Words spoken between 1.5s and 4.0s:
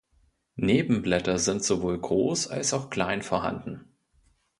sowohl groß als auch klein vorhanden.